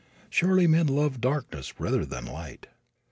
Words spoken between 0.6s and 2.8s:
men love darkness rather than light."